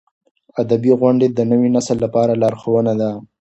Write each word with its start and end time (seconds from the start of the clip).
ادبي 0.61 0.91
غونډې 0.99 1.27
د 1.31 1.39
نوي 1.51 1.69
نسل 1.75 1.97
لپاره 2.05 2.39
لارښوونه 2.41 2.93
ده. 3.01 3.09